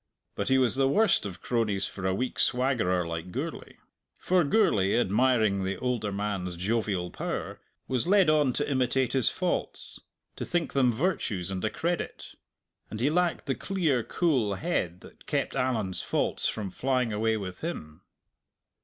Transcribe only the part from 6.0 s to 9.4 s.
man's jovial power, was led on to imitate his